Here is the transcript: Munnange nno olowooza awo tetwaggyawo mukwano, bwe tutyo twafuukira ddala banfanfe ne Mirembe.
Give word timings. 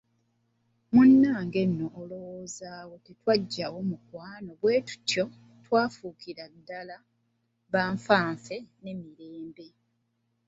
Munnange 0.93 1.61
nno 1.69 1.87
olowooza 2.01 2.65
awo 2.81 2.95
tetwaggyawo 3.05 3.79
mukwano, 3.89 4.51
bwe 4.61 4.75
tutyo 4.87 5.23
twafuukira 5.63 6.43
ddala 6.55 6.95
banfanfe 7.73 8.57
ne 8.81 8.91
Mirembe. 9.01 9.67